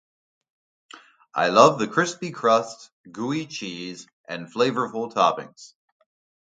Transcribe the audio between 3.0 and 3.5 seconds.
gooey